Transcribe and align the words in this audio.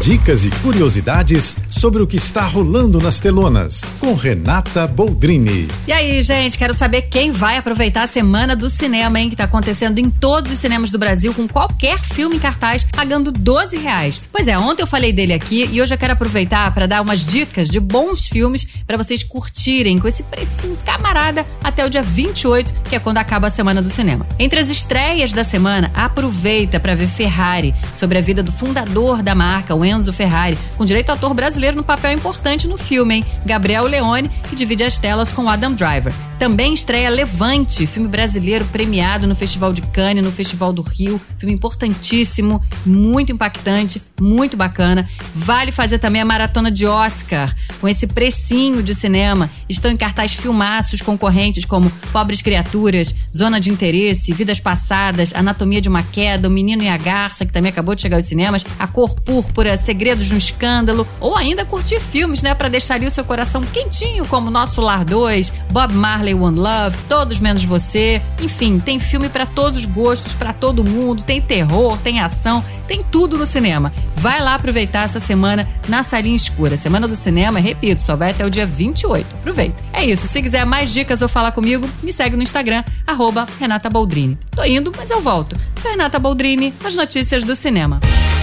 Dicas 0.00 0.44
e 0.44 0.50
curiosidades 0.62 1.56
sobre 1.70 2.02
o 2.02 2.06
que 2.06 2.16
está 2.16 2.42
rolando 2.42 3.00
nas 3.00 3.18
telonas, 3.18 3.82
com 3.98 4.14
Renata 4.14 4.86
Boldrini. 4.86 5.68
E 5.86 5.92
aí, 5.92 6.22
gente, 6.22 6.58
quero 6.58 6.74
saber 6.74 7.02
quem 7.02 7.32
vai 7.32 7.56
aproveitar 7.56 8.02
a 8.02 8.06
semana 8.06 8.54
do 8.54 8.68
cinema, 8.68 9.18
hein? 9.18 9.30
Que 9.30 9.36
tá 9.36 9.44
acontecendo 9.44 9.98
em 9.98 10.10
todos 10.10 10.52
os 10.52 10.58
cinemas 10.58 10.90
do 10.90 10.98
Brasil, 10.98 11.32
com 11.32 11.48
qualquer 11.48 11.98
filme 12.00 12.36
em 12.36 12.38
cartaz, 12.38 12.84
pagando 12.84 13.32
12 13.32 13.78
reais. 13.78 14.20
Pois 14.30 14.46
é, 14.46 14.58
ontem 14.58 14.82
eu 14.82 14.86
falei 14.86 15.12
dele 15.12 15.32
aqui 15.32 15.68
e 15.72 15.80
hoje 15.80 15.94
eu 15.94 15.98
quero 15.98 16.12
aproveitar 16.12 16.72
para 16.74 16.86
dar 16.86 17.00
umas 17.00 17.24
dicas 17.24 17.68
de 17.68 17.80
bons 17.80 18.26
filmes 18.26 18.66
para 18.86 18.98
vocês 18.98 19.22
curtirem 19.22 19.98
com 19.98 20.08
esse 20.08 20.22
precinho 20.24 20.76
camarada 20.84 21.46
até 21.62 21.84
o 21.84 21.88
dia 21.88 22.02
28, 22.02 22.72
que 22.90 22.96
é 22.96 22.98
quando 22.98 23.18
acaba 23.18 23.46
a 23.46 23.50
semana 23.50 23.80
do 23.80 23.88
cinema. 23.88 24.26
Entre 24.38 24.58
as 24.58 24.68
estreias 24.68 25.32
da 25.32 25.44
semana, 25.44 25.90
aproveita 25.94 26.78
para 26.78 26.94
ver 26.94 27.08
Ferrari, 27.08 27.74
sobre 27.94 28.18
a 28.18 28.20
vida 28.20 28.42
do 28.42 28.52
fundador 28.52 29.22
da 29.22 29.34
marca, 29.34 29.74
o 29.74 29.83
Enzo 29.84 30.12
Ferrari, 30.12 30.58
com 30.76 30.84
direito 30.84 31.10
ao 31.10 31.16
ator 31.16 31.34
brasileiro 31.34 31.76
no 31.76 31.84
papel 31.84 32.12
importante 32.12 32.66
no 32.66 32.76
filme, 32.76 33.16
hein? 33.16 33.24
Gabriel 33.44 33.84
Leone, 33.84 34.30
que 34.48 34.56
divide 34.56 34.84
as 34.84 34.98
telas 34.98 35.32
com 35.32 35.48
Adam 35.48 35.72
Driver. 35.72 36.12
Também 36.38 36.74
estreia 36.74 37.08
Levante, 37.08 37.86
filme 37.86 38.08
brasileiro 38.08 38.64
premiado 38.66 39.26
no 39.26 39.34
Festival 39.34 39.72
de 39.72 39.80
Cannes, 39.82 40.22
no 40.22 40.32
Festival 40.32 40.72
do 40.72 40.82
Rio. 40.82 41.20
Filme 41.38 41.54
importantíssimo, 41.54 42.60
muito 42.84 43.32
impactante, 43.32 44.02
muito 44.20 44.56
bacana. 44.56 45.08
Vale 45.34 45.70
fazer 45.70 45.98
também 45.98 46.20
a 46.20 46.24
maratona 46.24 46.70
de 46.70 46.86
Oscar, 46.86 47.54
com 47.80 47.88
esse 47.88 48.06
precinho 48.06 48.82
de 48.82 48.94
cinema. 48.94 49.48
Estão 49.68 49.90
em 49.90 49.96
cartaz 49.96 50.34
filmaços 50.34 51.00
concorrentes 51.00 51.64
como 51.64 51.90
Pobres 52.12 52.42
Criaturas, 52.42 53.14
Zona 53.34 53.60
de 53.60 53.70
Interesse, 53.70 54.32
Vidas 54.32 54.60
Passadas, 54.60 55.32
Anatomia 55.34 55.80
de 55.80 55.88
uma 55.88 56.02
Queda, 56.02 56.48
O 56.48 56.50
Menino 56.50 56.82
e 56.82 56.88
a 56.88 56.96
Garça, 56.96 57.46
que 57.46 57.52
também 57.52 57.70
acabou 57.70 57.94
de 57.94 58.02
chegar 58.02 58.16
aos 58.16 58.26
cinemas, 58.26 58.64
A 58.78 58.86
Cor 58.86 59.14
Púrpura, 59.14 59.73
Segredos 59.76 60.26
de 60.26 60.34
um 60.34 60.38
Escândalo, 60.38 61.06
ou 61.20 61.36
ainda 61.36 61.64
curtir 61.64 62.00
filmes, 62.00 62.42
né, 62.42 62.54
para 62.54 62.68
deixar 62.68 62.94
ali 62.94 63.06
o 63.06 63.10
seu 63.10 63.24
coração 63.24 63.62
quentinho, 63.62 64.26
como 64.26 64.50
Nosso 64.50 64.80
Lar 64.80 65.04
2, 65.04 65.50
Bob 65.70 65.92
Marley 65.92 66.34
One 66.34 66.58
Love, 66.58 66.96
Todos 67.08 67.40
Menos 67.40 67.64
Você. 67.64 68.20
Enfim, 68.40 68.78
tem 68.78 68.98
filme 68.98 69.28
para 69.28 69.46
todos 69.46 69.78
os 69.78 69.84
gostos, 69.84 70.32
para 70.32 70.52
todo 70.52 70.84
mundo, 70.84 71.22
tem 71.22 71.40
terror, 71.40 71.98
tem 71.98 72.20
ação, 72.20 72.64
tem 72.86 73.02
tudo 73.02 73.38
no 73.38 73.46
cinema. 73.46 73.92
Vai 74.16 74.40
lá 74.40 74.54
aproveitar 74.54 75.04
essa 75.04 75.20
semana 75.20 75.68
na 75.88 76.02
salinha 76.02 76.36
escura. 76.36 76.76
Semana 76.76 77.06
do 77.06 77.16
cinema, 77.16 77.58
repito, 77.58 78.02
só 78.02 78.16
vai 78.16 78.30
até 78.30 78.44
o 78.44 78.50
dia 78.50 78.66
28. 78.66 79.26
Aproveita. 79.36 79.76
É 79.92 80.04
isso. 80.04 80.26
Se 80.26 80.40
quiser 80.42 80.64
mais 80.64 80.92
dicas 80.92 81.20
ou 81.22 81.28
falar 81.28 81.52
comigo, 81.52 81.88
me 82.02 82.12
segue 82.12 82.36
no 82.36 82.42
Instagram, 82.42 82.84
arroba 83.06 83.46
Renata 83.58 83.90
Boldrini. 83.90 84.38
Tô 84.50 84.64
indo, 84.64 84.92
mas 84.96 85.10
eu 85.10 85.20
volto. 85.20 85.56
Sou 85.76 85.90
Renata 85.90 86.18
Boldrini, 86.18 86.72
as 86.84 86.94
notícias 86.94 87.44
do 87.44 87.54
cinema. 87.54 88.00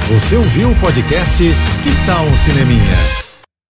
Você 0.09 0.35
ouviu 0.35 0.71
o 0.71 0.75
podcast 0.75 1.43
Que 1.83 2.05
Tal 2.05 2.25
um 2.25 2.37
Cineminha? 2.37 3.30